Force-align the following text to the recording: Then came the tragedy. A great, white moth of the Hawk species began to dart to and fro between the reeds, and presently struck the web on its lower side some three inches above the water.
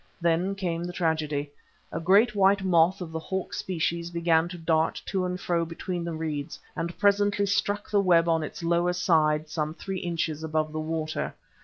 Then 0.19 0.55
came 0.55 0.83
the 0.83 0.91
tragedy. 0.93 1.51
A 1.91 1.99
great, 1.99 2.33
white 2.33 2.63
moth 2.63 3.01
of 3.01 3.11
the 3.11 3.19
Hawk 3.19 3.53
species 3.53 4.09
began 4.09 4.47
to 4.49 4.57
dart 4.57 4.99
to 5.05 5.25
and 5.25 5.39
fro 5.39 5.63
between 5.63 6.03
the 6.03 6.15
reeds, 6.15 6.59
and 6.75 6.97
presently 6.97 7.45
struck 7.45 7.87
the 7.91 8.01
web 8.01 8.27
on 8.27 8.41
its 8.41 8.63
lower 8.63 8.93
side 8.93 9.47
some 9.47 9.75
three 9.75 9.99
inches 9.99 10.43
above 10.43 10.71
the 10.71 10.79
water. 10.79 11.35